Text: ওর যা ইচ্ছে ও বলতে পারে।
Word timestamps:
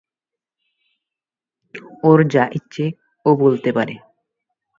ওর 2.03 2.19
যা 2.27 2.43
ইচ্ছে 2.51 2.85
ও 3.25 3.29
বলতে 3.35 3.69
পারে। 3.71 3.95